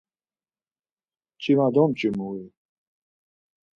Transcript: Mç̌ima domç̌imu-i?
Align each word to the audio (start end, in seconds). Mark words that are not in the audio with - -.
Mç̌ima 1.35 1.67
domç̌imu-i? 1.73 2.45